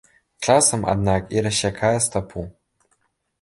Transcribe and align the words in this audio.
Часам, 0.45 0.87
аднак, 0.93 1.27
і 1.35 1.43
рассякае 1.49 1.93
стапу. 2.07 2.47